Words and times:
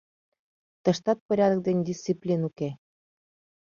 —Тыштат 0.83 1.19
порядок 1.25 1.59
ден 1.67 1.77
дисциплин 1.89 2.41
уке. 2.49 2.69